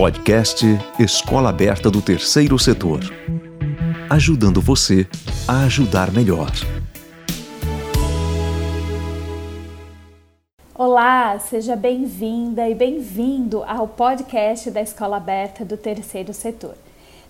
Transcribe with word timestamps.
Podcast 0.00 0.64
Escola 0.98 1.50
Aberta 1.50 1.90
do 1.90 2.00
Terceiro 2.00 2.58
Setor. 2.58 3.00
Ajudando 4.08 4.58
você 4.58 5.06
a 5.46 5.64
ajudar 5.64 6.10
melhor. 6.10 6.50
Olá, 10.74 11.38
seja 11.38 11.76
bem-vinda 11.76 12.66
e 12.66 12.74
bem-vindo 12.74 13.62
ao 13.64 13.86
podcast 13.86 14.70
da 14.70 14.80
Escola 14.80 15.18
Aberta 15.18 15.66
do 15.66 15.76
Terceiro 15.76 16.32
Setor. 16.32 16.76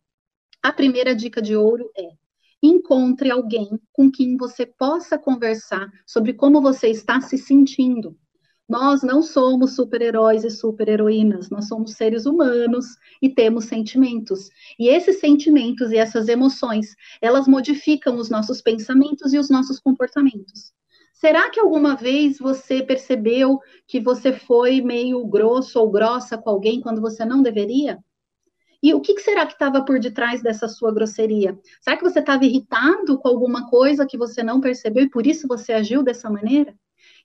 A 0.63 0.71
primeira 0.71 1.13
dica 1.13 1.41
de 1.41 1.57
ouro 1.57 1.91
é: 1.97 2.07
encontre 2.63 3.29
alguém 3.29 3.67
com 3.91 4.09
quem 4.09 4.37
você 4.37 4.65
possa 4.65 5.17
conversar 5.17 5.89
sobre 6.07 6.31
como 6.31 6.61
você 6.61 6.87
está 6.87 7.19
se 7.19 7.37
sentindo. 7.37 8.17
Nós 8.67 9.03
não 9.03 9.21
somos 9.21 9.75
super-heróis 9.75 10.43
e 10.43 10.49
super-heroínas, 10.49 11.51
nós 11.51 11.67
somos 11.67 11.91
seres 11.91 12.25
humanos 12.25 12.97
e 13.21 13.29
temos 13.29 13.65
sentimentos. 13.65 14.49
E 14.79 14.87
esses 14.87 15.19
sentimentos 15.19 15.91
e 15.91 15.97
essas 15.97 16.27
emoções, 16.27 16.95
elas 17.21 17.47
modificam 17.47 18.17
os 18.17 18.29
nossos 18.29 18.63
pensamentos 18.63 19.33
e 19.33 19.37
os 19.37 19.51
nossos 19.51 19.79
comportamentos. 19.79 20.73
Será 21.13 21.49
que 21.51 21.59
alguma 21.59 21.95
vez 21.95 22.39
você 22.39 22.81
percebeu 22.81 23.59
que 23.87 23.99
você 23.99 24.33
foi 24.33 24.81
meio 24.81 25.23
grosso 25.27 25.79
ou 25.79 25.91
grossa 25.91 26.35
com 26.35 26.49
alguém 26.49 26.81
quando 26.81 26.99
você 26.99 27.23
não 27.23 27.43
deveria? 27.43 27.99
E 28.81 28.93
o 28.93 29.01
que, 29.01 29.17
será 29.19 29.45
que 29.45 29.53
estava 29.53 29.85
por 29.85 29.99
detrás 29.99 30.41
dessa 30.41 30.67
sua 30.67 30.91
grosseria? 30.91 31.57
Será 31.81 31.97
que 31.97 32.03
você 32.03 32.19
estava 32.19 32.45
irritado 32.45 33.17
com 33.19 33.27
alguma 33.27 33.69
coisa 33.69 34.05
que 34.05 34.17
você 34.17 34.43
não 34.43 34.59
percebeu 34.59 35.03
e 35.03 35.09
por 35.09 35.25
isso 35.25 35.47
você 35.47 35.71
agiu 35.73 36.03
dessa 36.03 36.29
maneira? 36.29 36.75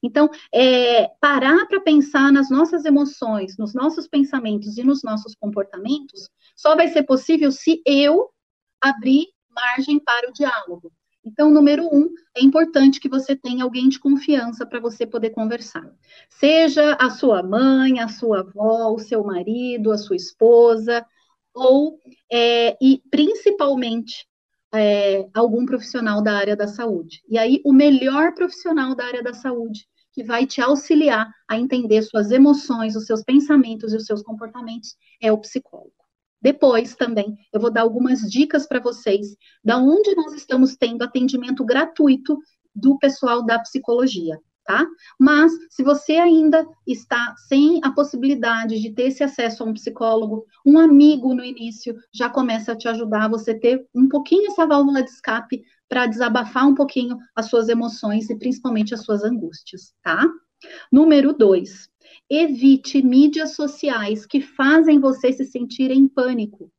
Então, 0.03 0.29
é, 0.53 1.09
parar 1.21 1.67
para 1.67 1.81
pensar 1.81 2.33
nas 2.33 2.51
nossas 2.51 2.85
emoções, 2.85 3.57
nos 3.59 3.75
nossos 3.75 4.09
pensamentos 4.09 4.79
e 4.79 4.83
nos 4.83 5.03
nossos 5.03 5.35
comportamentos 5.35 6.29
só 6.57 6.75
vai 6.75 6.89
ser 6.89 7.03
possível 7.03 7.53
se 7.53 7.83
eu 7.87 8.31
abrir 8.81 9.27
margem 9.51 9.99
para 9.99 10.31
o 10.31 10.33
diálogo. 10.33 10.93
Então, 11.25 11.51
número 11.51 11.85
um, 11.93 12.09
é 12.35 12.43
importante 12.43 12.99
que 12.99 13.09
você 13.09 13.37
tenha 13.37 13.63
alguém 13.63 13.89
de 13.89 13.99
confiança 13.99 14.65
para 14.65 14.81
você 14.81 15.07
poder 15.07 15.31
conversar. 15.31 15.87
Seja 16.31 16.95
a 16.95 17.11
sua 17.11 17.43
mãe, 17.43 18.01
a 18.01 18.09
sua 18.09 18.41
avó, 18.41 18.93
o 18.95 18.99
seu 18.99 19.23
marido, 19.23 19.93
a 19.93 19.99
sua 19.99 20.17
esposa, 20.17 21.05
ou, 21.55 21.99
é, 22.33 22.77
e 22.81 23.03
principalmente, 23.11 24.27
é, 24.73 25.29
algum 25.35 25.67
profissional 25.67 26.23
da 26.23 26.35
área 26.35 26.57
da 26.57 26.67
saúde. 26.67 27.23
E 27.29 27.39
aí, 27.39 27.61
o 27.65 27.73
melhor 27.73 28.35
profissional 28.35 28.95
da 28.95 29.05
área 29.05 29.23
da 29.23 29.33
saúde 29.33 29.87
que 30.13 30.25
vai 30.25 30.47
te 30.47 30.61
auxiliar 30.61 31.33
a 31.49 31.59
entender 31.59 32.03
suas 32.03 32.31
emoções, 32.31 32.97
os 32.97 33.07
seus 33.07 33.23
pensamentos 33.23 33.93
e 33.93 33.97
os 33.97 34.05
seus 34.05 34.23
comportamentos 34.23 34.97
é 35.21 35.31
o 35.31 35.39
psicólogo. 35.39 35.93
Depois 36.43 36.97
também 36.97 37.37
eu 37.53 37.61
vou 37.61 37.71
dar 37.71 37.83
algumas 37.83 38.21
dicas 38.21 38.67
para 38.67 38.81
vocês 38.81 39.37
da 39.63 39.77
onde 39.77 40.15
nós 40.15 40.33
estamos 40.33 40.75
tendo 40.77 41.03
atendimento 41.03 41.65
gratuito 41.65 42.39
do 42.75 42.99
pessoal 42.99 43.45
da 43.45 43.59
psicologia 43.59 44.39
tá? 44.71 44.87
Mas 45.19 45.53
se 45.69 45.83
você 45.83 46.13
ainda 46.13 46.65
está 46.87 47.35
sem 47.49 47.81
a 47.83 47.91
possibilidade 47.91 48.81
de 48.81 48.93
ter 48.93 49.09
esse 49.09 49.25
acesso 49.25 49.65
a 49.65 49.67
um 49.67 49.75
psicólogo, 49.75 50.47
um 50.65 50.79
amigo 50.79 51.35
no 51.35 51.45
início 51.45 51.97
já 52.13 52.31
começa 52.31 52.71
a 52.71 52.77
te 52.77 52.87
ajudar 52.87 53.25
a 53.25 53.29
você 53.29 53.53
ter 53.53 53.85
um 53.93 54.09
pouquinho 54.09 54.47
essa 54.47 54.65
válvula 54.65 55.03
de 55.03 55.11
escape 55.11 55.65
para 55.89 56.07
desabafar 56.07 56.69
um 56.69 56.75
pouquinho 56.75 57.19
as 57.35 57.47
suas 57.47 57.69
emoções 57.69 58.31
e 58.31 58.39
principalmente 58.39 58.95
as 58.95 59.03
suas 59.03 59.25
angústias, 59.25 59.93
tá? 60.05 60.25
Número 60.93 61.33
dois, 61.33 61.89
evite 62.31 63.03
mídias 63.03 63.57
sociais 63.57 64.25
que 64.25 64.41
fazem 64.41 65.01
você 65.01 65.33
se 65.33 65.45
sentir 65.45 65.91
em 65.91 66.07
pânico. 66.07 66.71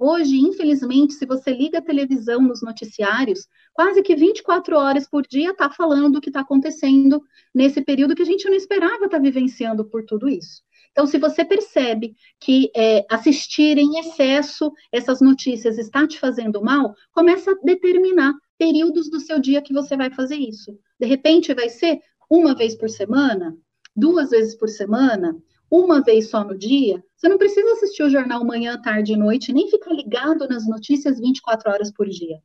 Hoje, 0.00 0.36
infelizmente, 0.36 1.14
se 1.14 1.26
você 1.26 1.52
liga 1.52 1.78
a 1.78 1.82
televisão 1.82 2.40
nos 2.40 2.62
noticiários, 2.62 3.48
quase 3.72 4.00
que 4.00 4.14
24 4.14 4.76
horas 4.76 5.08
por 5.10 5.26
dia 5.26 5.50
está 5.50 5.68
falando 5.68 6.14
do 6.14 6.20
que 6.20 6.30
está 6.30 6.40
acontecendo 6.40 7.20
nesse 7.52 7.82
período 7.82 8.14
que 8.14 8.22
a 8.22 8.26
gente 8.26 8.48
não 8.48 8.54
esperava 8.54 9.06
estar 9.06 9.16
tá 9.16 9.18
vivenciando 9.18 9.84
por 9.84 10.04
tudo 10.04 10.28
isso. 10.28 10.62
Então, 10.92 11.04
se 11.04 11.18
você 11.18 11.44
percebe 11.44 12.14
que 12.40 12.70
é, 12.76 13.04
assistir 13.10 13.76
em 13.76 13.98
excesso 13.98 14.72
essas 14.92 15.20
notícias 15.20 15.78
está 15.78 16.06
te 16.06 16.18
fazendo 16.18 16.62
mal, 16.62 16.94
começa 17.10 17.50
a 17.50 17.58
determinar 17.60 18.34
períodos 18.56 19.10
do 19.10 19.18
seu 19.18 19.40
dia 19.40 19.62
que 19.62 19.72
você 19.72 19.96
vai 19.96 20.10
fazer 20.10 20.36
isso. 20.36 20.78
De 20.98 21.06
repente, 21.06 21.52
vai 21.52 21.68
ser 21.68 22.00
uma 22.30 22.54
vez 22.54 22.76
por 22.76 22.88
semana, 22.88 23.56
duas 23.96 24.30
vezes 24.30 24.54
por 24.54 24.68
semana, 24.68 25.36
uma 25.70 26.02
vez 26.02 26.30
só 26.30 26.42
no 26.42 26.56
dia, 26.56 27.02
você 27.16 27.28
não 27.28 27.38
precisa 27.38 27.72
assistir 27.72 28.02
o 28.02 28.10
jornal 28.10 28.44
manhã, 28.44 28.80
tarde 28.80 29.12
e 29.12 29.16
noite, 29.16 29.52
nem 29.52 29.68
ficar 29.68 29.92
ligado 29.92 30.48
nas 30.48 30.66
notícias 30.66 31.18
24 31.20 31.70
horas 31.70 31.92
por 31.92 32.08
dia. 32.08 32.38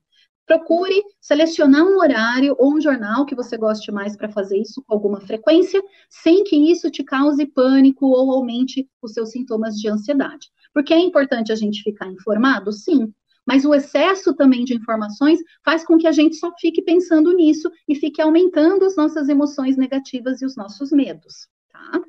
Procure 0.46 1.02
selecionar 1.22 1.84
um 1.84 1.98
horário 2.00 2.54
ou 2.60 2.74
um 2.74 2.82
jornal 2.82 3.26
que 3.26 3.36
você 3.36 3.56
goste 3.56 3.92
mais 3.92 4.18
para 4.18 4.30
fazer 4.30 4.58
isso 4.58 4.84
com 4.86 4.94
alguma 4.94 5.22
frequência, 5.22 5.82
sem 6.10 6.44
que 6.44 6.56
isso 6.70 6.92
te 6.92 7.02
cause 7.04 7.46
pânico 7.46 8.08
ou 8.08 8.32
aumente 8.32 8.90
os 9.02 9.14
seus 9.14 9.32
sintomas 9.32 9.76
de 9.76 9.88
ansiedade. 9.88 10.50
Porque 10.74 10.94
é 10.94 11.00
importante 11.00 11.52
a 11.52 11.56
gente 11.56 11.82
ficar 11.82 12.12
informado? 12.12 12.74
Sim. 12.74 13.14
Mas 13.46 13.64
o 13.64 13.74
excesso 13.74 14.34
também 14.34 14.66
de 14.66 14.74
informações 14.74 15.40
faz 15.64 15.86
com 15.86 15.98
que 15.98 16.08
a 16.08 16.12
gente 16.12 16.36
só 16.36 16.52
fique 16.60 16.82
pensando 16.82 17.34
nisso 17.34 17.70
e 17.88 17.96
fique 17.96 18.22
aumentando 18.22 18.86
as 18.86 18.96
nossas 18.96 19.30
emoções 19.30 19.78
negativas 19.78 20.42
e 20.42 20.46
os 20.46 20.56
nossos 20.56 20.92
medos, 20.92 21.48
tá? 21.72 22.02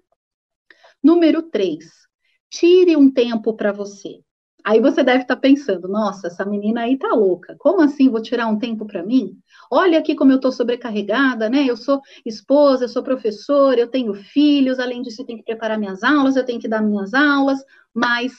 Número 1.05 1.43
3, 1.43 1.85
tire 2.49 2.97
um 2.97 3.11
tempo 3.11 3.53
para 3.53 3.73
você. 3.73 4.21
Aí 4.65 4.81
você 4.81 5.03
deve 5.03 5.21
estar 5.21 5.35
tá 5.35 5.41
pensando, 5.43 5.87
nossa, 5.87 6.29
essa 6.29 6.47
menina 6.47 6.81
aí 6.81 6.97
tá 6.97 7.09
louca. 7.09 7.55
Como 7.59 7.83
assim 7.83 8.09
vou 8.09 8.23
tirar 8.23 8.47
um 8.47 8.59
tempo 8.59 8.87
para 8.87 9.03
mim? 9.03 9.37
Olha 9.71 9.99
aqui 9.99 10.15
como 10.15 10.33
eu 10.33 10.37
estou 10.37 10.51
sobrecarregada, 10.51 11.51
né? 11.51 11.67
Eu 11.69 11.77
sou 11.77 12.01
esposa, 12.25 12.85
eu 12.85 12.89
sou 12.89 13.03
professora, 13.03 13.79
eu 13.79 13.91
tenho 13.91 14.15
filhos, 14.15 14.79
além 14.79 15.03
disso 15.03 15.21
eu 15.21 15.27
tenho 15.27 15.41
que 15.41 15.45
preparar 15.45 15.79
minhas 15.79 16.03
aulas, 16.03 16.37
eu 16.37 16.45
tenho 16.47 16.59
que 16.59 16.69
dar 16.69 16.81
minhas 16.81 17.13
aulas, 17.13 17.63
mas 17.93 18.33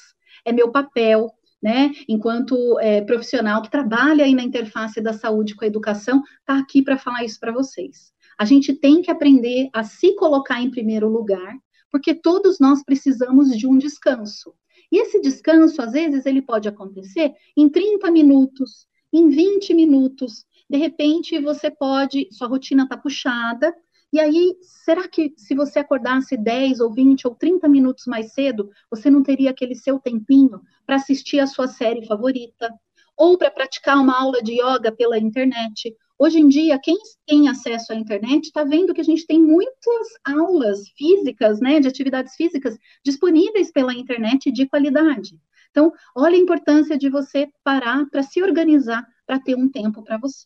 é 0.43 0.51
meu 0.51 0.71
papel, 0.71 1.29
né? 1.61 1.91
Enquanto 2.09 2.79
é, 2.79 3.01
profissional 3.01 3.61
que 3.61 3.69
trabalha 3.69 4.25
aí 4.25 4.33
na 4.33 4.41
interface 4.41 4.99
da 4.99 5.13
saúde 5.13 5.55
com 5.55 5.65
a 5.65 5.67
educação, 5.67 6.23
tá 6.43 6.57
aqui 6.57 6.81
para 6.81 6.97
falar 6.97 7.23
isso 7.23 7.39
para 7.39 7.51
vocês. 7.51 8.11
A 8.39 8.43
gente 8.43 8.73
tem 8.73 9.03
que 9.03 9.11
aprender 9.11 9.69
a 9.71 9.83
se 9.83 10.15
colocar 10.15 10.59
em 10.59 10.71
primeiro 10.71 11.07
lugar 11.07 11.55
porque 11.91 12.13
todos 12.13 12.59
nós 12.59 12.83
precisamos 12.83 13.55
de 13.57 13.67
um 13.67 13.77
descanso. 13.77 14.53
E 14.91 15.01
esse 15.01 15.19
descanso, 15.19 15.81
às 15.81 15.93
vezes, 15.93 16.25
ele 16.25 16.41
pode 16.41 16.67
acontecer 16.67 17.33
em 17.57 17.67
30 17.69 18.11
minutos, 18.11 18.87
em 19.11 19.29
20 19.29 19.73
minutos. 19.73 20.45
De 20.69 20.77
repente, 20.77 21.39
você 21.39 21.71
pode, 21.71 22.27
sua 22.31 22.47
rotina 22.47 22.83
está 22.83 22.97
puxada, 22.97 23.73
e 24.15 24.19
aí, 24.19 24.55
será 24.61 25.07
que 25.09 25.33
se 25.35 25.53
você 25.53 25.79
acordasse 25.79 26.37
10 26.37 26.79
ou 26.79 26.89
20 26.93 27.27
ou 27.27 27.35
30 27.35 27.67
minutos 27.67 28.05
mais 28.05 28.31
cedo, 28.31 28.69
você 28.89 29.09
não 29.09 29.21
teria 29.21 29.49
aquele 29.49 29.75
seu 29.75 29.99
tempinho 29.99 30.61
para 30.85 30.95
assistir 30.95 31.39
a 31.39 31.47
sua 31.47 31.67
série 31.67 32.05
favorita? 32.05 32.73
Ou 33.17 33.37
para 33.37 33.51
praticar 33.51 33.97
uma 33.97 34.17
aula 34.17 34.41
de 34.41 34.53
yoga 34.53 34.89
pela 34.91 35.17
internet? 35.17 35.93
Hoje 36.17 36.39
em 36.39 36.47
dia, 36.47 36.79
quem 36.79 36.95
tem 37.27 37.49
acesso 37.49 37.91
à 37.91 37.95
internet 37.95 38.45
está 38.45 38.63
vendo 38.63 38.93
que 38.93 39.01
a 39.01 39.03
gente 39.03 39.25
tem 39.27 39.41
muitas 39.41 40.07
aulas 40.23 40.87
físicas, 40.97 41.59
né, 41.59 41.81
de 41.81 41.89
atividades 41.89 42.35
físicas 42.35 42.77
disponíveis 43.03 43.69
pela 43.69 43.93
internet 43.93 44.49
de 44.49 44.65
qualidade. 44.65 45.37
Então, 45.71 45.91
olha 46.15 46.35
a 46.35 46.39
importância 46.39 46.97
de 46.97 47.09
você 47.09 47.49
parar 47.65 48.05
para 48.09 48.23
se 48.23 48.41
organizar 48.41 49.05
para 49.27 49.39
ter 49.39 49.55
um 49.55 49.69
tempo 49.69 50.01
para 50.03 50.17
você. 50.17 50.45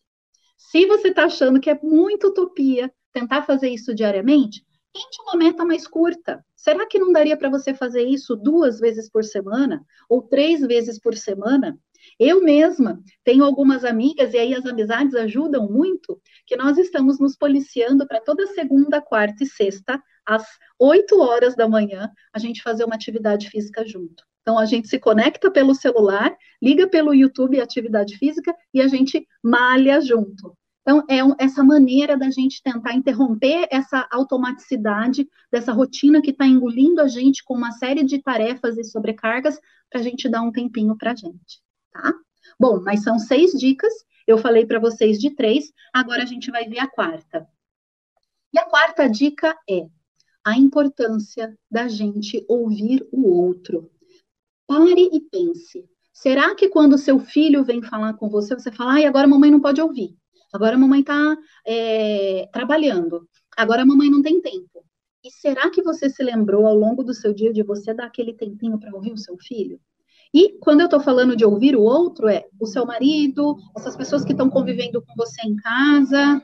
Se 0.57 0.87
você 0.87 1.09
está 1.09 1.25
achando 1.25 1.59
que 1.59 1.69
é 1.69 1.79
muito 1.83 2.29
utopia 2.29 2.91
tentar 3.13 3.43
fazer 3.43 3.69
isso 3.69 3.93
diariamente, 3.93 4.65
tente 4.91 5.21
uma 5.21 5.35
meta 5.35 5.63
mais 5.63 5.87
curta. 5.87 6.43
Será 6.55 6.87
que 6.87 6.97
não 6.97 7.11
daria 7.11 7.37
para 7.37 7.49
você 7.49 7.75
fazer 7.75 8.03
isso 8.03 8.35
duas 8.35 8.79
vezes 8.79 9.07
por 9.07 9.23
semana 9.23 9.85
ou 10.09 10.23
três 10.23 10.61
vezes 10.61 10.99
por 10.99 11.15
semana? 11.15 11.77
Eu 12.19 12.41
mesma 12.43 13.01
tenho 13.23 13.43
algumas 13.43 13.83
amigas, 13.83 14.33
e 14.33 14.37
aí 14.37 14.53
as 14.53 14.65
amizades 14.65 15.15
ajudam 15.15 15.69
muito, 15.69 16.19
que 16.45 16.55
nós 16.55 16.77
estamos 16.77 17.19
nos 17.19 17.35
policiando 17.35 18.07
para 18.07 18.21
toda 18.21 18.47
segunda, 18.47 19.01
quarta 19.01 19.43
e 19.43 19.47
sexta, 19.47 20.01
às 20.25 20.45
8 20.77 21.19
horas 21.19 21.55
da 21.55 21.67
manhã, 21.67 22.09
a 22.33 22.39
gente 22.39 22.61
fazer 22.61 22.83
uma 22.85 22.95
atividade 22.95 23.49
física 23.49 23.85
junto. 23.85 24.23
Então, 24.41 24.57
a 24.57 24.65
gente 24.65 24.87
se 24.87 24.97
conecta 24.97 25.51
pelo 25.51 25.75
celular, 25.75 26.35
liga 26.61 26.87
pelo 26.87 27.13
YouTube 27.13 27.59
atividade 27.59 28.17
física 28.17 28.55
e 28.73 28.81
a 28.81 28.87
gente 28.87 29.27
malha 29.43 29.99
junto. 30.01 30.55
Então, 30.81 31.03
é 31.07 31.23
um, 31.23 31.35
essa 31.37 31.63
maneira 31.63 32.17
da 32.17 32.31
gente 32.31 32.63
tentar 32.63 32.93
interromper 32.93 33.67
essa 33.69 34.07
automaticidade, 34.09 35.27
dessa 35.51 35.71
rotina 35.71 36.21
que 36.21 36.31
está 36.31 36.47
engolindo 36.47 37.01
a 37.01 37.07
gente 37.07 37.43
com 37.43 37.53
uma 37.53 37.71
série 37.73 38.03
de 38.03 38.21
tarefas 38.23 38.75
e 38.77 38.83
sobrecargas, 38.83 39.59
para 39.89 39.99
a 39.99 40.03
gente 40.03 40.27
dar 40.27 40.41
um 40.41 40.51
tempinho 40.51 40.95
para 40.97 41.11
a 41.11 41.15
gente, 41.15 41.61
tá? 41.91 42.13
Bom, 42.59 42.81
mas 42.81 43.03
são 43.03 43.17
seis 43.19 43.51
dicas, 43.51 43.93
eu 44.27 44.37
falei 44.37 44.65
para 44.65 44.79
vocês 44.79 45.17
de 45.17 45.31
três, 45.31 45.71
agora 45.93 46.23
a 46.23 46.25
gente 46.25 46.51
vai 46.51 46.67
ver 46.67 46.79
a 46.79 46.87
quarta. 46.87 47.47
E 48.53 48.59
a 48.59 48.65
quarta 48.65 49.07
dica 49.07 49.57
é 49.69 49.87
a 50.43 50.57
importância 50.57 51.57
da 51.69 51.87
gente 51.87 52.43
ouvir 52.47 53.07
o 53.11 53.27
outro. 53.29 53.91
Pare 54.67 55.09
e 55.13 55.21
pense. 55.21 55.87
Será 56.11 56.53
que 56.55 56.69
quando 56.69 56.97
seu 56.97 57.19
filho 57.19 57.63
vem 57.63 57.81
falar 57.81 58.13
com 58.13 58.29
você, 58.29 58.53
você 58.53 58.71
fala, 58.71 58.93
ai, 58.93 59.05
agora 59.05 59.25
a 59.25 59.29
mamãe 59.29 59.51
não 59.51 59.61
pode 59.61 59.81
ouvir? 59.81 60.17
Agora 60.51 60.75
a 60.75 60.79
mamãe 60.79 61.01
está 61.01 61.37
é, 61.65 62.49
trabalhando. 62.51 63.27
Agora 63.55 63.83
a 63.83 63.85
mamãe 63.85 64.09
não 64.09 64.21
tem 64.21 64.41
tempo. 64.41 64.83
E 65.23 65.31
será 65.31 65.69
que 65.69 65.81
você 65.81 66.09
se 66.09 66.23
lembrou 66.23 66.65
ao 66.65 66.75
longo 66.75 67.03
do 67.03 67.13
seu 67.13 67.33
dia 67.33 67.53
de 67.53 67.61
você 67.61 67.93
dar 67.93 68.05
aquele 68.05 68.33
tempinho 68.33 68.79
para 68.79 68.93
ouvir 68.93 69.11
o 69.11 69.17
seu 69.17 69.37
filho? 69.37 69.79
E 70.33 70.59
quando 70.59 70.81
eu 70.81 70.85
estou 70.85 70.99
falando 70.99 71.35
de 71.35 71.43
ouvir 71.43 71.75
o 71.75 71.81
outro, 71.81 72.27
é 72.27 72.45
o 72.59 72.65
seu 72.65 72.85
marido, 72.85 73.57
essas 73.75 73.95
pessoas 73.95 74.23
que 74.23 74.31
estão 74.31 74.49
convivendo 74.49 75.01
com 75.01 75.13
você 75.15 75.41
em 75.41 75.55
casa, 75.55 76.43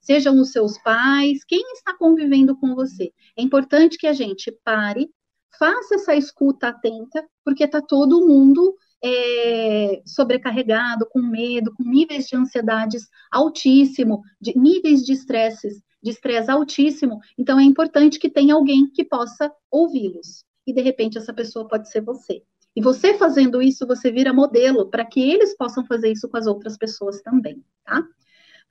sejam 0.00 0.40
os 0.40 0.50
seus 0.50 0.78
pais, 0.78 1.44
quem 1.44 1.60
está 1.72 1.94
convivendo 1.96 2.56
com 2.56 2.74
você. 2.74 3.12
É 3.36 3.42
importante 3.42 3.98
que 3.98 4.06
a 4.06 4.14
gente 4.14 4.50
pare, 4.64 5.10
faça 5.58 5.96
essa 5.96 6.14
escuta 6.14 6.68
atenta, 6.68 7.22
porque 7.44 7.64
está 7.64 7.82
todo 7.82 8.26
mundo 8.26 8.74
é, 9.04 10.02
sobrecarregado, 10.06 11.06
com 11.10 11.20
medo, 11.20 11.72
com 11.74 11.84
níveis 11.84 12.26
de 12.26 12.36
ansiedades 12.36 13.06
altíssimo, 13.30 14.22
de 14.40 14.56
níveis 14.58 15.04
de 15.04 15.12
estresses, 15.12 15.82
de 16.02 16.10
estresse 16.10 16.50
altíssimo. 16.50 17.20
Então 17.36 17.58
é 17.58 17.64
importante 17.64 18.18
que 18.18 18.30
tenha 18.30 18.54
alguém 18.54 18.88
que 18.90 19.04
possa 19.04 19.52
ouvi-los. 19.70 20.44
E 20.66 20.72
de 20.72 20.80
repente 20.80 21.18
essa 21.18 21.32
pessoa 21.32 21.66
pode 21.68 21.90
ser 21.90 22.00
você. 22.00 22.42
E 22.78 22.80
você 22.80 23.14
fazendo 23.14 23.60
isso, 23.60 23.84
você 23.88 24.08
vira 24.08 24.32
modelo 24.32 24.88
para 24.88 25.04
que 25.04 25.20
eles 25.20 25.52
possam 25.56 25.84
fazer 25.84 26.12
isso 26.12 26.28
com 26.28 26.36
as 26.36 26.46
outras 26.46 26.78
pessoas 26.78 27.20
também, 27.20 27.60
tá? 27.84 28.06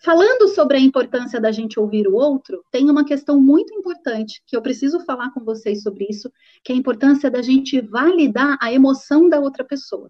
Falando 0.02 0.48
sobre 0.48 0.78
a 0.78 0.80
importância 0.80 1.42
da 1.42 1.52
gente 1.52 1.78
ouvir 1.78 2.08
o 2.08 2.16
outro, 2.16 2.64
tem 2.72 2.90
uma 2.90 3.04
questão 3.04 3.38
muito 3.42 3.74
importante 3.74 4.42
que 4.48 4.56
eu 4.56 4.62
preciso 4.62 5.02
falar 5.02 5.32
com 5.34 5.44
vocês 5.44 5.84
sobre 5.84 6.08
isso, 6.10 6.32
que 6.64 6.72
é 6.72 6.76
a 6.76 6.78
importância 6.78 7.30
da 7.30 7.42
gente 7.42 7.82
validar 7.82 8.58
a 8.62 8.72
emoção 8.72 9.28
da 9.28 9.42
outra 9.42 9.66
pessoa. 9.66 10.10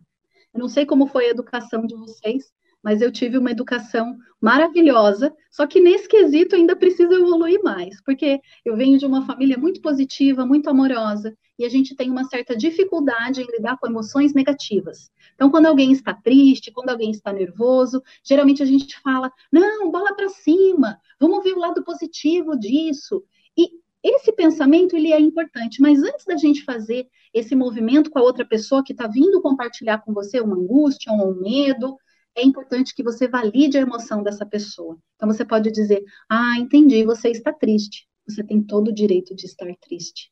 Eu 0.53 0.59
não 0.59 0.69
sei 0.69 0.85
como 0.85 1.07
foi 1.07 1.25
a 1.25 1.31
educação 1.31 1.83
de 1.87 1.95
vocês, 1.95 2.53
mas 2.87 3.01
eu 3.01 3.11
tive 3.11 3.37
uma 3.37 3.51
educação 3.51 4.15
maravilhosa, 4.39 5.35
só 5.51 5.67
que 5.67 5.81
nesse 5.81 6.07
quesito 6.07 6.55
ainda 6.55 6.73
preciso 6.73 7.11
evoluir 7.11 7.61
mais, 7.61 8.01
porque 8.01 8.39
eu 8.63 8.77
venho 8.77 8.97
de 8.97 9.05
uma 9.05 9.25
família 9.25 9.57
muito 9.57 9.81
positiva, 9.81 10.45
muito 10.45 10.69
amorosa, 10.69 11.37
e 11.59 11.65
a 11.65 11.69
gente 11.69 11.93
tem 11.97 12.09
uma 12.09 12.23
certa 12.29 12.55
dificuldade 12.55 13.41
em 13.41 13.51
lidar 13.51 13.77
com 13.77 13.87
emoções 13.87 14.33
negativas. 14.33 15.11
Então, 15.35 15.51
quando 15.51 15.65
alguém 15.65 15.91
está 15.91 16.13
triste, 16.13 16.71
quando 16.71 16.87
alguém 16.87 17.11
está 17.11 17.33
nervoso, 17.33 18.01
geralmente 18.23 18.63
a 18.63 18.65
gente 18.65 18.97
fala: 19.01 19.29
não, 19.51 19.91
bola 19.91 20.15
para 20.15 20.29
cima, 20.29 20.97
vamos 21.19 21.43
ver 21.43 21.55
o 21.55 21.59
lado 21.59 21.83
positivo 21.83 22.57
disso. 22.57 23.21
E 23.57 23.69
esse 24.01 24.31
pensamento 24.31 24.95
ele 24.95 25.11
é 25.11 25.19
importante, 25.19 25.81
mas 25.81 26.01
antes 26.01 26.23
da 26.23 26.37
gente 26.37 26.63
fazer 26.63 27.09
esse 27.33 27.53
movimento 27.53 28.09
com 28.09 28.19
a 28.19 28.23
outra 28.23 28.45
pessoa 28.45 28.81
que 28.81 28.93
está 28.93 29.07
vindo 29.07 29.41
compartilhar 29.41 29.97
com 29.97 30.13
você 30.13 30.39
uma 30.39 30.55
angústia 30.55 31.11
um 31.11 31.35
medo, 31.41 31.97
é 32.37 32.43
importante 32.43 32.93
que 32.93 33.03
você 33.03 33.27
valide 33.27 33.77
a 33.77 33.81
emoção 33.81 34.21
dessa 34.21 34.45
pessoa. 34.45 34.97
Então 35.15 35.27
você 35.27 35.43
pode 35.43 35.71
dizer: 35.71 36.03
Ah, 36.29 36.55
entendi, 36.57 37.03
você 37.03 37.29
está 37.29 37.51
triste. 37.51 38.07
Você 38.27 38.43
tem 38.43 38.61
todo 38.61 38.89
o 38.89 38.93
direito 38.93 39.35
de 39.35 39.45
estar 39.45 39.67
triste. 39.81 40.31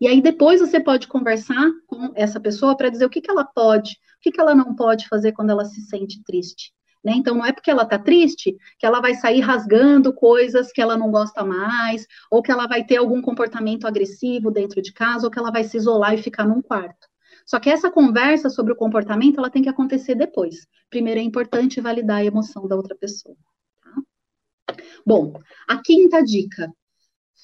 E 0.00 0.06
aí 0.06 0.20
depois 0.20 0.60
você 0.60 0.78
pode 0.78 1.08
conversar 1.08 1.70
com 1.86 2.12
essa 2.14 2.38
pessoa 2.38 2.76
para 2.76 2.90
dizer 2.90 3.06
o 3.06 3.10
que, 3.10 3.20
que 3.20 3.30
ela 3.30 3.44
pode, 3.44 3.92
o 3.92 4.20
que, 4.20 4.30
que 4.30 4.40
ela 4.40 4.54
não 4.54 4.74
pode 4.74 5.08
fazer 5.08 5.32
quando 5.32 5.50
ela 5.50 5.64
se 5.64 5.80
sente 5.82 6.22
triste. 6.22 6.72
Né? 7.02 7.14
Então 7.16 7.34
não 7.34 7.46
é 7.46 7.52
porque 7.52 7.70
ela 7.70 7.84
está 7.84 7.98
triste 7.98 8.56
que 8.78 8.84
ela 8.84 9.00
vai 9.00 9.14
sair 9.14 9.40
rasgando 9.40 10.12
coisas 10.12 10.70
que 10.72 10.82
ela 10.82 10.96
não 10.96 11.10
gosta 11.10 11.44
mais, 11.44 12.06
ou 12.30 12.42
que 12.42 12.50
ela 12.50 12.66
vai 12.66 12.84
ter 12.84 12.96
algum 12.96 13.22
comportamento 13.22 13.86
agressivo 13.86 14.50
dentro 14.50 14.82
de 14.82 14.92
casa, 14.92 15.26
ou 15.26 15.30
que 15.30 15.38
ela 15.38 15.50
vai 15.50 15.64
se 15.64 15.76
isolar 15.76 16.14
e 16.14 16.22
ficar 16.22 16.44
num 16.44 16.60
quarto. 16.60 17.06
Só 17.48 17.58
que 17.58 17.70
essa 17.70 17.90
conversa 17.90 18.50
sobre 18.50 18.74
o 18.74 18.76
comportamento 18.76 19.38
ela 19.38 19.48
tem 19.48 19.62
que 19.62 19.70
acontecer 19.70 20.14
depois. 20.14 20.66
Primeiro 20.90 21.18
é 21.18 21.22
importante 21.22 21.80
validar 21.80 22.18
a 22.18 22.24
emoção 22.24 22.68
da 22.68 22.76
outra 22.76 22.94
pessoa. 22.94 23.34
Tá? 23.82 24.76
Bom, 25.04 25.32
a 25.66 25.80
quinta 25.80 26.22
dica 26.22 26.70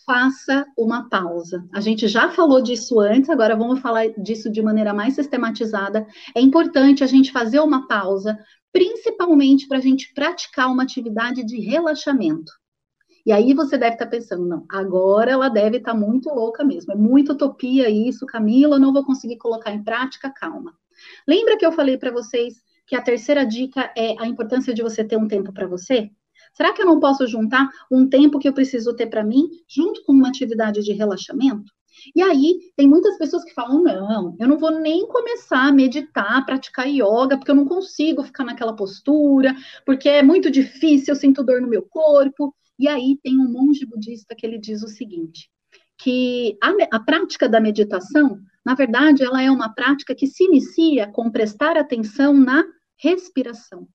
faça 0.05 0.67
uma 0.77 1.09
pausa. 1.09 1.67
A 1.73 1.81
gente 1.81 2.06
já 2.06 2.31
falou 2.31 2.61
disso 2.61 3.01
antes, 3.01 3.31
agora 3.31 3.56
vamos 3.56 3.81
falar 3.81 4.09
disso 4.19 4.53
de 4.53 4.61
maneira 4.61 4.93
mais 4.93 5.15
sistematizada. 5.15 6.07
É 6.37 6.41
importante 6.41 7.03
a 7.03 7.07
gente 7.07 7.33
fazer 7.33 7.61
uma 7.61 7.89
pausa, 7.89 8.39
principalmente 8.71 9.67
para 9.67 9.79
a 9.79 9.81
gente 9.81 10.12
praticar 10.12 10.71
uma 10.71 10.83
atividade 10.83 11.43
de 11.47 11.59
relaxamento. 11.61 12.53
E 13.25 13.32
aí 13.32 13.55
você 13.55 13.79
deve 13.79 13.94
estar 13.94 14.05
tá 14.05 14.11
pensando, 14.11 14.44
não, 14.44 14.67
agora 14.69 15.31
ela 15.31 15.49
deve 15.49 15.79
estar 15.79 15.93
tá 15.93 15.99
muito 15.99 16.29
louca 16.29 16.62
mesmo, 16.62 16.93
é 16.93 16.97
muito 16.97 17.32
utopia 17.32 17.88
isso, 17.88 18.26
Camila, 18.26 18.76
eu 18.76 18.81
não 18.81 18.93
vou 18.93 19.05
conseguir 19.05 19.38
colocar 19.38 19.73
em 19.73 19.82
prática, 19.82 20.31
calma. 20.31 20.75
Lembra 21.26 21.56
que 21.56 21.65
eu 21.65 21.73
falei 21.73 21.97
para 21.97 22.11
vocês 22.11 22.62
que 22.87 22.94
a 22.94 23.03
terceira 23.03 23.47
dica 23.47 23.91
é 23.97 24.15
a 24.21 24.26
importância 24.26 24.75
de 24.75 24.82
você 24.82 25.03
ter 25.03 25.17
um 25.17 25.26
tempo 25.26 25.53
para 25.53 25.67
você? 25.67 26.11
Será 26.53 26.73
que 26.73 26.82
eu 26.82 26.87
não 26.87 27.00
posso 27.00 27.26
juntar 27.26 27.69
um 27.91 28.09
tempo 28.09 28.38
que 28.38 28.49
eu 28.49 28.53
preciso 28.53 28.95
ter 28.95 29.07
para 29.07 29.25
mim, 29.25 29.49
junto 29.66 30.04
com 30.04 30.12
uma 30.12 30.28
atividade 30.28 30.83
de 30.83 30.93
relaxamento? 30.93 31.73
E 32.14 32.23
aí, 32.23 32.73
tem 32.76 32.88
muitas 32.88 33.16
pessoas 33.16 33.45
que 33.45 33.54
falam: 33.54 33.83
não, 33.83 34.37
eu 34.38 34.49
não 34.49 34.59
vou 34.59 34.71
nem 34.71 35.07
começar 35.07 35.69
a 35.69 35.73
meditar, 35.73 36.45
praticar 36.45 36.88
yoga, 36.88 37.37
porque 37.38 37.50
eu 37.50 37.54
não 37.54 37.64
consigo 37.64 38.23
ficar 38.23 38.45
naquela 38.45 38.75
postura, 38.75 39.54
porque 39.87 40.09
é 40.09 40.23
muito 40.23 40.50
difícil, 40.50 41.14
eu 41.14 41.19
sinto 41.19 41.43
dor 41.43 41.61
no 41.61 41.69
meu 41.69 41.83
corpo. 41.83 42.54
E 42.78 42.88
aí, 42.88 43.19
tem 43.23 43.38
um 43.38 43.50
monge 43.50 43.87
budista 43.87 44.35
que 44.35 44.47
ele 44.47 44.59
diz 44.59 44.83
o 44.83 44.88
seguinte: 44.88 45.50
que 45.99 46.57
a, 46.62 46.97
a 46.97 47.00
prática 47.00 47.49
da 47.49 47.61
meditação, 47.61 48.40
na 48.64 48.75
verdade, 48.75 49.23
ela 49.23 49.43
é 49.43 49.50
uma 49.50 49.73
prática 49.73 50.14
que 50.14 50.26
se 50.26 50.45
inicia 50.45 51.07
com 51.11 51.31
prestar 51.31 51.76
atenção 51.76 52.35
na 52.35 52.64
respiração. 52.97 53.88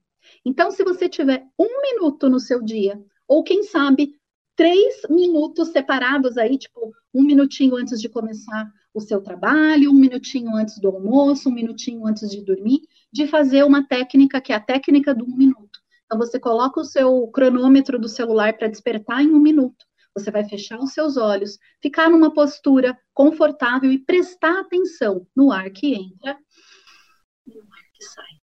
Então, 0.45 0.71
se 0.71 0.83
você 0.83 1.09
tiver 1.09 1.45
um 1.57 1.81
minuto 1.81 2.29
no 2.29 2.39
seu 2.39 2.62
dia, 2.62 3.01
ou 3.27 3.43
quem 3.43 3.63
sabe, 3.63 4.15
três 4.55 5.01
minutos 5.09 5.69
separados 5.69 6.38
aí, 6.38 6.57
tipo, 6.57 6.91
um 7.13 7.24
minutinho 7.24 7.75
antes 7.75 8.00
de 8.00 8.09
começar 8.09 8.69
o 8.93 9.00
seu 9.00 9.21
trabalho, 9.21 9.91
um 9.91 9.95
minutinho 9.95 10.55
antes 10.55 10.79
do 10.79 10.89
almoço, 10.89 11.50
um 11.50 11.53
minutinho 11.53 12.05
antes 12.05 12.29
de 12.29 12.43
dormir, 12.43 12.81
de 13.12 13.27
fazer 13.27 13.63
uma 13.63 13.88
técnica 13.88 14.41
que 14.41 14.51
é 14.51 14.55
a 14.55 14.59
técnica 14.59 15.13
do 15.13 15.25
um 15.25 15.36
minuto. 15.36 15.78
Então, 16.09 16.17
você 16.17 16.39
coloca 16.39 16.81
o 16.81 16.83
seu 16.83 17.27
cronômetro 17.27 17.99
do 17.99 18.09
celular 18.09 18.57
para 18.57 18.67
despertar 18.67 19.21
em 19.21 19.31
um 19.31 19.39
minuto. 19.39 19.85
Você 20.15 20.31
vai 20.31 20.43
fechar 20.43 20.79
os 20.79 20.91
seus 20.91 21.17
olhos, 21.17 21.59
ficar 21.79 22.09
numa 22.09 22.33
postura 22.33 22.97
confortável 23.13 23.91
e 23.91 23.99
prestar 23.99 24.59
atenção 24.59 25.27
no 25.35 25.51
ar 25.51 25.69
que 25.69 25.93
entra 25.93 26.35
e 27.45 27.53
no 27.53 27.61
ar 27.61 27.83
que 27.93 28.03
sai. 28.03 28.39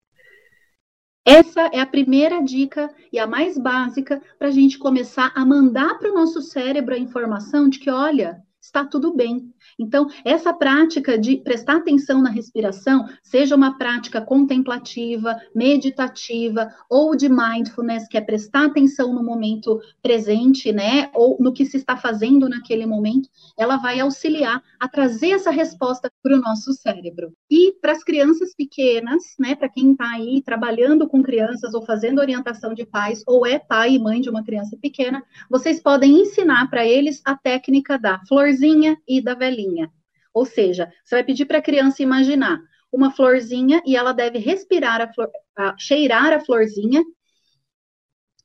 Essa 1.26 1.66
é 1.70 1.80
a 1.80 1.86
primeira 1.86 2.42
dica 2.42 2.88
e 3.12 3.18
a 3.18 3.26
mais 3.26 3.58
básica 3.58 4.22
para 4.38 4.48
a 4.48 4.50
gente 4.50 4.78
começar 4.78 5.30
a 5.36 5.44
mandar 5.44 5.98
para 5.98 6.10
o 6.10 6.14
nosso 6.14 6.40
cérebro 6.40 6.94
a 6.94 6.98
informação 6.98 7.68
de 7.68 7.78
que, 7.78 7.90
olha, 7.90 8.42
está 8.60 8.84
tudo 8.84 9.14
bem. 9.14 9.52
Então, 9.78 10.06
essa 10.24 10.52
prática 10.52 11.18
de 11.18 11.36
prestar 11.38 11.76
atenção 11.76 12.20
na 12.20 12.30
respiração, 12.30 13.06
seja 13.22 13.56
uma 13.56 13.78
prática 13.78 14.20
contemplativa, 14.20 15.36
meditativa 15.54 16.68
ou 16.88 17.16
de 17.16 17.28
mindfulness, 17.28 18.06
que 18.08 18.18
é 18.18 18.20
prestar 18.20 18.66
atenção 18.66 19.14
no 19.14 19.22
momento 19.22 19.80
presente, 20.02 20.72
né, 20.72 21.10
ou 21.14 21.36
no 21.40 21.52
que 21.52 21.64
se 21.64 21.78
está 21.78 21.96
fazendo 21.96 22.48
naquele 22.48 22.84
momento, 22.84 23.28
ela 23.58 23.76
vai 23.76 24.00
auxiliar 24.00 24.62
a 24.78 24.88
trazer 24.88 25.30
essa 25.30 25.50
resposta 25.50 26.10
para 26.22 26.36
o 26.36 26.40
nosso 26.40 26.72
cérebro. 26.74 27.32
E 27.50 27.72
para 27.80 27.92
as 27.92 28.04
crianças 28.04 28.54
pequenas, 28.54 29.34
né, 29.38 29.54
para 29.54 29.68
quem 29.68 29.92
está 29.92 30.10
aí 30.10 30.42
trabalhando 30.42 31.08
com 31.08 31.22
crianças 31.22 31.72
ou 31.74 31.84
fazendo 31.84 32.20
orientação 32.20 32.74
de 32.74 32.84
pais, 32.84 33.22
ou 33.26 33.46
é 33.46 33.58
pai 33.58 33.94
e 33.94 33.98
mãe 33.98 34.20
de 34.20 34.28
uma 34.28 34.44
criança 34.44 34.76
pequena, 34.80 35.22
vocês 35.48 35.80
podem 35.80 36.20
ensinar 36.20 36.68
para 36.68 36.86
eles 36.86 37.22
a 37.24 37.36
técnica 37.36 37.98
da 37.98 38.20
florzinha 38.50 39.00
e 39.07 39.23
da 39.23 39.35
velhinha. 39.35 39.90
Ou 40.35 40.45
seja, 40.45 40.92
você 41.04 41.16
vai 41.16 41.25
pedir 41.25 41.47
para 41.47 41.59
a 41.59 41.62
criança 41.62 42.02
imaginar 42.02 42.61
uma 42.92 43.11
florzinha 43.11 43.80
e 43.87 43.97
ela 43.97 44.12
deve 44.12 44.38
respirar 44.38 45.00
a 45.00 45.12
flor, 45.12 45.30
a, 45.57 45.76
cheirar 45.78 46.33
a 46.33 46.40
florzinha 46.40 47.02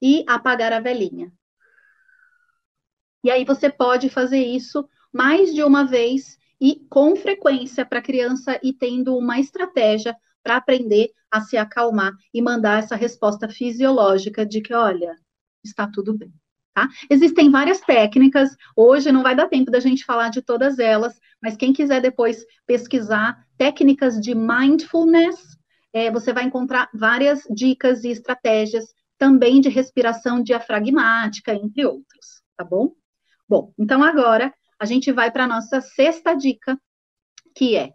e 0.02 0.24
apagar 0.28 0.72
a 0.72 0.80
velhinha. 0.80 1.32
E 3.24 3.32
aí 3.32 3.44
você 3.44 3.70
pode 3.72 4.10
fazer 4.10 4.44
isso 4.44 4.88
mais 5.12 5.54
de 5.54 5.64
uma 5.64 5.84
vez 5.84 6.38
e 6.62 6.86
com 6.90 7.16
frequência 7.16 7.86
para 7.86 8.00
a 8.00 8.04
criança 8.04 8.60
ir 8.64 8.74
tendo 8.74 9.18
uma 9.18 9.40
estratégia 9.40 10.16
para 10.44 10.58
aprender 10.58 11.10
a 11.32 11.42
se 11.42 11.58
acalmar 11.58 12.14
e 12.32 12.42
mandar 12.42 12.84
essa 12.84 12.96
resposta 12.96 13.50
fisiológica 13.50 14.46
de 14.46 14.62
que, 14.62 14.74
olha, 14.74 15.18
está 15.64 15.90
tudo 15.90 16.16
bem. 16.16 16.32
Tá? 16.76 16.90
Existem 17.10 17.50
várias 17.50 17.80
técnicas, 17.80 18.54
hoje 18.76 19.10
não 19.10 19.24
vai 19.24 19.34
dar 19.34 19.48
tempo 19.48 19.72
da 19.72 19.80
gente 19.80 20.04
falar 20.04 20.28
de 20.28 20.42
todas 20.42 20.78
elas, 20.78 21.18
mas 21.42 21.56
quem 21.56 21.72
quiser 21.72 22.02
depois 22.02 22.46
pesquisar 22.68 23.48
técnicas 23.58 24.20
de 24.20 24.36
mindfulness, 24.36 25.58
é, 25.94 26.12
você 26.12 26.34
vai 26.34 26.44
encontrar 26.44 26.90
várias 26.94 27.44
dicas 27.50 28.04
e 28.04 28.10
estratégias 28.10 28.94
também 29.18 29.62
de 29.62 29.70
respiração 29.70 30.44
diafragmática, 30.44 31.56
entre 31.56 31.86
outros, 31.86 32.42
tá 32.58 32.66
bom? 32.66 32.92
Bom, 33.48 33.74
então 33.80 34.04
agora 34.04 34.54
a 34.78 34.84
gente 34.84 35.14
vai 35.14 35.32
para 35.32 35.46
a 35.46 35.48
nossa 35.48 35.80
sexta 35.80 36.34
dica, 36.34 36.78
que 37.56 37.78
é 37.78 37.94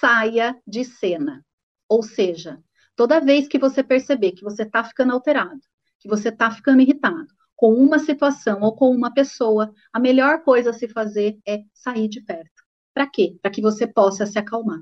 saia 0.00 0.56
de 0.66 0.82
cena. 0.82 1.44
Ou 1.86 2.02
seja, 2.02 2.58
toda 2.96 3.20
vez 3.20 3.46
que 3.46 3.58
você 3.58 3.82
perceber 3.82 4.32
que 4.32 4.42
você 4.42 4.62
está 4.62 4.82
ficando 4.82 5.12
alterado, 5.12 5.60
que 6.00 6.08
você 6.08 6.30
está 6.30 6.50
ficando 6.50 6.80
irritado, 6.80 7.36
com 7.58 7.74
uma 7.74 7.98
situação 7.98 8.60
ou 8.60 8.72
com 8.72 8.88
uma 8.88 9.12
pessoa, 9.12 9.74
a 9.92 9.98
melhor 9.98 10.44
coisa 10.44 10.70
a 10.70 10.72
se 10.72 10.86
fazer 10.86 11.36
é 11.44 11.62
sair 11.74 12.06
de 12.06 12.20
perto. 12.20 12.62
Para 12.94 13.04
quê? 13.10 13.36
Para 13.42 13.50
que 13.50 13.60
você 13.60 13.84
possa 13.84 14.24
se 14.26 14.38
acalmar. 14.38 14.78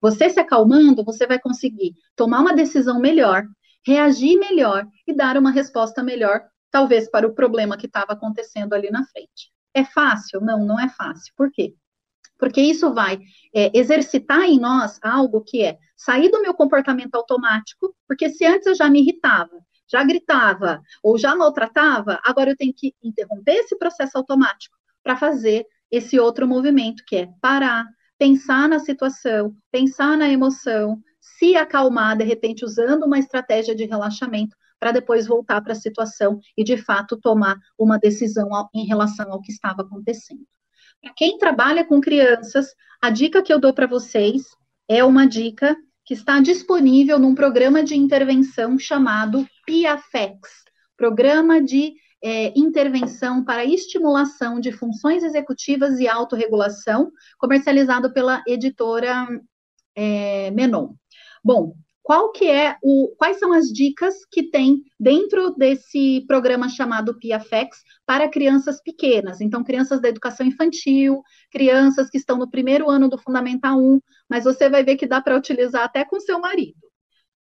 Você 0.00 0.30
se 0.30 0.38
acalmando, 0.38 1.04
você 1.04 1.26
vai 1.26 1.40
conseguir 1.40 1.92
tomar 2.14 2.38
uma 2.38 2.54
decisão 2.54 3.00
melhor, 3.00 3.44
reagir 3.84 4.38
melhor 4.38 4.86
e 5.08 5.12
dar 5.12 5.36
uma 5.36 5.50
resposta 5.50 6.04
melhor, 6.04 6.40
talvez 6.70 7.10
para 7.10 7.26
o 7.26 7.34
problema 7.34 7.76
que 7.76 7.86
estava 7.86 8.12
acontecendo 8.12 8.74
ali 8.74 8.90
na 8.92 9.04
frente. 9.06 9.50
É 9.74 9.84
fácil? 9.84 10.40
Não, 10.40 10.64
não 10.64 10.78
é 10.78 10.88
fácil. 10.88 11.32
Por 11.36 11.50
quê? 11.50 11.74
Porque 12.38 12.60
isso 12.60 12.94
vai 12.94 13.18
é, 13.52 13.76
exercitar 13.76 14.42
em 14.42 14.60
nós 14.60 15.00
algo 15.02 15.42
que 15.42 15.64
é 15.64 15.76
sair 15.96 16.30
do 16.30 16.40
meu 16.40 16.54
comportamento 16.54 17.16
automático, 17.16 17.92
porque 18.06 18.30
se 18.30 18.46
antes 18.46 18.68
eu 18.68 18.74
já 18.76 18.88
me 18.88 19.00
irritava, 19.00 19.60
já 19.90 20.04
gritava 20.04 20.80
ou 21.02 21.18
já 21.18 21.34
maltratava, 21.34 22.20
agora 22.24 22.50
eu 22.50 22.56
tenho 22.56 22.72
que 22.74 22.94
interromper 23.02 23.52
esse 23.52 23.76
processo 23.76 24.16
automático 24.16 24.76
para 25.02 25.16
fazer 25.16 25.66
esse 25.90 26.20
outro 26.20 26.46
movimento, 26.46 27.02
que 27.06 27.16
é 27.16 27.28
parar, 27.40 27.84
pensar 28.18 28.68
na 28.68 28.78
situação, 28.78 29.54
pensar 29.72 30.16
na 30.16 30.28
emoção, 30.28 31.02
se 31.20 31.56
acalmar, 31.56 32.16
de 32.16 32.24
repente, 32.24 32.64
usando 32.64 33.04
uma 33.04 33.18
estratégia 33.18 33.74
de 33.74 33.84
relaxamento, 33.84 34.56
para 34.78 34.92
depois 34.92 35.26
voltar 35.26 35.60
para 35.60 35.72
a 35.72 35.76
situação 35.76 36.40
e, 36.56 36.64
de 36.64 36.76
fato, 36.76 37.18
tomar 37.18 37.56
uma 37.78 37.98
decisão 37.98 38.48
em 38.74 38.86
relação 38.86 39.30
ao 39.30 39.40
que 39.40 39.52
estava 39.52 39.82
acontecendo. 39.82 40.46
Para 41.02 41.12
quem 41.14 41.38
trabalha 41.38 41.84
com 41.84 42.00
crianças, 42.00 42.74
a 43.00 43.10
dica 43.10 43.42
que 43.42 43.52
eu 43.52 43.60
dou 43.60 43.74
para 43.74 43.86
vocês 43.86 44.42
é 44.88 45.04
uma 45.04 45.26
dica 45.26 45.76
que 46.04 46.14
está 46.14 46.40
disponível 46.40 47.18
num 47.18 47.34
programa 47.34 47.84
de 47.84 47.96
intervenção 47.96 48.78
chamado 48.78 49.46
PIAFEX, 49.70 50.64
Programa 50.96 51.62
de 51.62 51.94
é, 52.20 52.52
Intervenção 52.58 53.44
para 53.44 53.64
Estimulação 53.64 54.58
de 54.58 54.72
Funções 54.72 55.22
Executivas 55.22 56.00
e 56.00 56.08
Autorregulação, 56.08 57.12
comercializado 57.38 58.12
pela 58.12 58.42
editora 58.48 59.28
é, 59.94 60.50
Menon. 60.50 60.94
Bom, 61.44 61.76
qual 62.02 62.32
que 62.32 62.48
é 62.48 62.78
o, 62.82 63.14
quais 63.16 63.38
são 63.38 63.52
as 63.52 63.68
dicas 63.68 64.16
que 64.32 64.50
tem 64.50 64.82
dentro 64.98 65.54
desse 65.54 66.24
programa 66.26 66.68
chamado 66.68 67.16
PIAFEX 67.16 67.78
para 68.04 68.28
crianças 68.28 68.82
pequenas? 68.82 69.40
Então, 69.40 69.62
crianças 69.62 70.02
da 70.02 70.08
educação 70.08 70.44
infantil, 70.44 71.22
crianças 71.48 72.10
que 72.10 72.18
estão 72.18 72.36
no 72.36 72.50
primeiro 72.50 72.90
ano 72.90 73.08
do 73.08 73.16
Fundamental 73.16 73.78
1, 73.78 74.00
mas 74.28 74.42
você 74.42 74.68
vai 74.68 74.82
ver 74.82 74.96
que 74.96 75.06
dá 75.06 75.20
para 75.20 75.36
utilizar 75.36 75.84
até 75.84 76.04
com 76.04 76.18
seu 76.18 76.40
marido. 76.40 76.90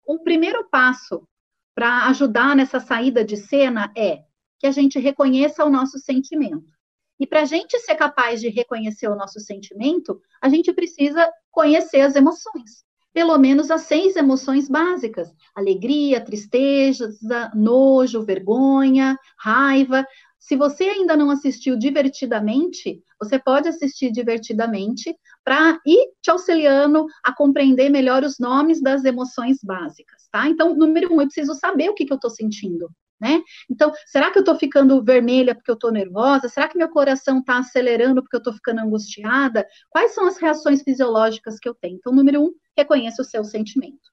O 0.05 0.19
primeiro 0.19 0.69
passo 0.69 1.27
para 1.75 2.07
ajudar 2.07 2.55
nessa 2.55 2.79
saída 2.79 3.23
de 3.23 3.37
cena 3.37 3.91
é 3.95 4.23
que 4.59 4.67
a 4.67 4.71
gente 4.71 4.99
reconheça 4.99 5.65
o 5.65 5.69
nosso 5.69 5.99
sentimento. 5.99 6.71
E 7.19 7.27
para 7.27 7.41
a 7.41 7.45
gente 7.45 7.79
ser 7.79 7.95
capaz 7.95 8.41
de 8.41 8.49
reconhecer 8.49 9.07
o 9.07 9.15
nosso 9.15 9.39
sentimento, 9.39 10.19
a 10.41 10.49
gente 10.49 10.73
precisa 10.73 11.29
conhecer 11.51 12.01
as 12.01 12.15
emoções 12.15 12.83
pelo 13.13 13.37
menos 13.37 13.69
as 13.69 13.81
seis 13.81 14.15
emoções 14.15 14.67
básicas: 14.67 15.31
alegria, 15.53 16.19
tristeza, 16.19 17.11
nojo, 17.53 18.23
vergonha, 18.23 19.17
raiva. 19.37 20.05
Se 20.43 20.57
você 20.57 20.83
ainda 20.83 21.15
não 21.15 21.29
assistiu 21.29 21.77
divertidamente, 21.77 23.01
você 23.17 23.39
pode 23.39 23.69
assistir 23.69 24.11
divertidamente 24.11 25.17
para 25.41 25.79
ir 25.85 26.09
te 26.21 26.29
auxiliando 26.29 27.05
a 27.23 27.33
compreender 27.33 27.89
melhor 27.89 28.25
os 28.25 28.37
nomes 28.39 28.81
das 28.81 29.05
emoções 29.05 29.59
básicas, 29.63 30.27
tá? 30.29 30.49
Então, 30.49 30.75
número 30.75 31.13
um, 31.13 31.21
eu 31.21 31.27
preciso 31.27 31.53
saber 31.53 31.89
o 31.89 31.93
que, 31.93 32.05
que 32.05 32.11
eu 32.11 32.17
estou 32.17 32.29
sentindo 32.29 32.89
né? 33.21 33.41
Então, 33.69 33.93
será 34.05 34.29
que 34.31 34.37
eu 34.37 34.41
estou 34.41 34.57
ficando 34.59 35.01
vermelha 35.01 35.55
porque 35.55 35.71
eu 35.71 35.75
estou 35.75 35.93
nervosa? 35.93 36.49
Será 36.49 36.67
que 36.67 36.77
meu 36.77 36.89
coração 36.89 37.39
está 37.39 37.57
acelerando 37.57 38.21
porque 38.21 38.35
eu 38.35 38.39
estou 38.39 38.51
ficando 38.51 38.81
angustiada? 38.81 39.65
Quais 39.89 40.13
são 40.13 40.27
as 40.27 40.37
reações 40.37 40.81
fisiológicas 40.81 41.57
que 41.57 41.69
eu 41.69 41.73
tenho? 41.73 41.95
Então, 41.95 42.11
número 42.11 42.43
um, 42.43 42.53
reconheça 42.75 43.21
o 43.21 43.25
seu 43.25 43.45
sentimento. 43.45 44.11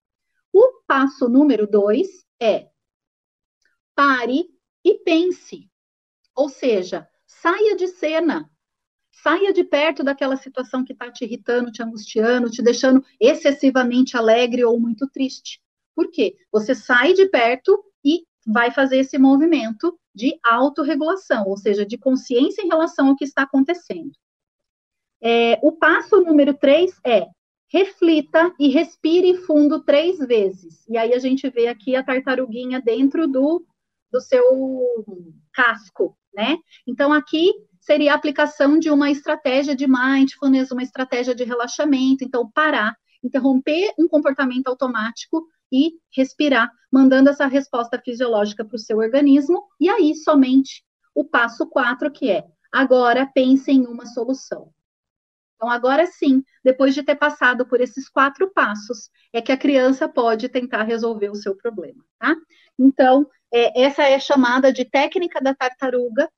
O 0.52 0.82
passo 0.86 1.28
número 1.28 1.66
dois 1.66 2.06
é 2.40 2.68
pare 3.96 4.44
e 4.84 4.94
pense. 4.94 5.69
Ou 6.40 6.48
seja, 6.48 7.06
saia 7.26 7.76
de 7.76 7.86
cena. 7.86 8.50
Saia 9.12 9.52
de 9.52 9.62
perto 9.62 10.02
daquela 10.02 10.38
situação 10.38 10.82
que 10.82 10.94
está 10.94 11.12
te 11.12 11.22
irritando, 11.22 11.70
te 11.70 11.82
angustiando, 11.82 12.50
te 12.50 12.62
deixando 12.62 13.04
excessivamente 13.20 14.16
alegre 14.16 14.64
ou 14.64 14.80
muito 14.80 15.06
triste. 15.06 15.60
Por 15.94 16.10
quê? 16.10 16.34
Você 16.50 16.74
sai 16.74 17.12
de 17.12 17.26
perto 17.26 17.84
e 18.02 18.24
vai 18.46 18.70
fazer 18.70 19.00
esse 19.00 19.18
movimento 19.18 20.00
de 20.14 20.40
autorregulação, 20.42 21.46
ou 21.46 21.58
seja, 21.58 21.84
de 21.84 21.98
consciência 21.98 22.62
em 22.62 22.68
relação 22.68 23.08
ao 23.08 23.16
que 23.16 23.24
está 23.24 23.42
acontecendo. 23.42 24.12
É, 25.20 25.58
o 25.62 25.72
passo 25.72 26.22
número 26.22 26.54
três 26.54 26.98
é 27.04 27.26
reflita 27.68 28.50
e 28.58 28.68
respire 28.68 29.36
fundo 29.36 29.84
três 29.84 30.18
vezes. 30.20 30.88
E 30.88 30.96
aí 30.96 31.12
a 31.12 31.18
gente 31.18 31.50
vê 31.50 31.68
aqui 31.68 31.94
a 31.94 32.02
tartaruguinha 32.02 32.80
dentro 32.80 33.28
do, 33.28 33.62
do 34.10 34.22
seu 34.22 34.42
casco, 35.52 36.16
né? 36.34 36.56
Então 36.86 37.12
aqui 37.12 37.52
seria 37.80 38.12
a 38.12 38.16
aplicação 38.16 38.78
de 38.78 38.90
uma 38.90 39.10
estratégia 39.10 39.74
de 39.74 39.86
mindfulness, 39.86 40.70
uma 40.70 40.82
estratégia 40.82 41.34
de 41.34 41.44
relaxamento. 41.44 42.22
Então, 42.22 42.50
parar, 42.50 42.94
interromper 43.22 43.92
um 43.98 44.06
comportamento 44.06 44.68
automático 44.68 45.46
e 45.72 45.92
respirar, 46.14 46.70
mandando 46.92 47.30
essa 47.30 47.46
resposta 47.46 48.00
fisiológica 48.04 48.64
para 48.64 48.76
o 48.76 48.78
seu 48.78 48.98
organismo, 48.98 49.64
e 49.78 49.88
aí 49.88 50.14
somente 50.14 50.84
o 51.14 51.24
passo 51.24 51.66
4, 51.66 52.10
que 52.10 52.30
é 52.30 52.44
agora 52.72 53.26
pense 53.26 53.70
em 53.70 53.86
uma 53.86 54.06
solução. 54.06 54.72
Então, 55.56 55.68
agora 55.68 56.06
sim, 56.06 56.42
depois 56.64 56.94
de 56.94 57.02
ter 57.02 57.16
passado 57.16 57.66
por 57.66 57.80
esses 57.80 58.08
quatro 58.08 58.50
passos, 58.50 59.10
é 59.32 59.42
que 59.42 59.52
a 59.52 59.58
criança 59.58 60.08
pode 60.08 60.48
tentar 60.48 60.84
resolver 60.84 61.28
o 61.28 61.34
seu 61.34 61.54
problema, 61.54 62.02
tá? 62.18 62.34
Então, 62.78 63.28
é, 63.52 63.82
essa 63.82 64.02
é 64.02 64.18
chamada 64.18 64.72
de 64.72 64.84
técnica 64.84 65.40
da 65.40 65.54
tartaruga, 65.54 66.28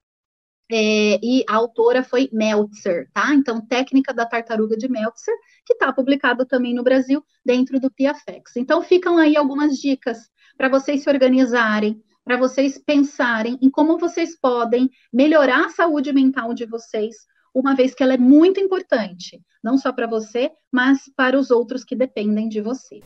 é, 0.70 1.18
e 1.22 1.44
a 1.46 1.56
autora 1.56 2.02
foi 2.02 2.30
Meltzer, 2.32 3.06
tá? 3.12 3.34
Então, 3.34 3.60
Técnica 3.60 4.14
da 4.14 4.24
Tartaruga 4.24 4.74
de 4.74 4.88
Meltzer, 4.88 5.34
que 5.66 5.74
está 5.74 5.92
publicado 5.92 6.46
também 6.46 6.74
no 6.74 6.82
Brasil, 6.82 7.22
dentro 7.44 7.78
do 7.78 7.90
Piafex. 7.90 8.56
Então, 8.56 8.80
ficam 8.80 9.18
aí 9.18 9.36
algumas 9.36 9.76
dicas 9.76 10.30
para 10.56 10.70
vocês 10.70 11.02
se 11.02 11.10
organizarem, 11.10 12.02
para 12.24 12.38
vocês 12.38 12.78
pensarem 12.78 13.58
em 13.60 13.68
como 13.68 13.98
vocês 13.98 14.38
podem 14.40 14.88
melhorar 15.12 15.66
a 15.66 15.70
saúde 15.70 16.10
mental 16.10 16.54
de 16.54 16.64
vocês, 16.64 17.16
uma 17.54 17.74
vez 17.74 17.94
que 17.94 18.02
ela 18.02 18.14
é 18.14 18.18
muito 18.18 18.58
importante, 18.58 19.42
não 19.62 19.76
só 19.76 19.92
para 19.92 20.06
você, 20.06 20.50
mas 20.72 21.02
para 21.14 21.38
os 21.38 21.50
outros 21.50 21.84
que 21.84 21.94
dependem 21.94 22.48
de 22.48 22.62
você. 22.62 23.00